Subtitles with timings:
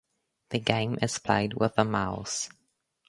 [0.49, 2.49] The game is played with the mouse.